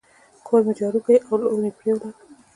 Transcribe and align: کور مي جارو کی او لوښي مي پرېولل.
کور 0.45 0.61
مي 0.65 0.73
جارو 0.79 0.99
کی 1.05 1.15
او 1.27 1.33
لوښي 1.39 1.59
مي 1.63 1.71
پرېولل. 1.77 2.11